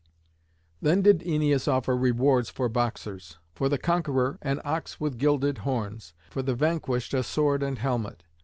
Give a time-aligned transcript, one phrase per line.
[0.81, 6.15] Then did Æneas offer rewards for boxers: for the conqueror an ox with gilded horns;
[6.31, 8.23] for the vanquished a sword and helmet.